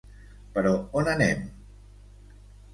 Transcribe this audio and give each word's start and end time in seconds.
Però 0.55 0.71
on 1.01 1.11
anem? 1.17 1.45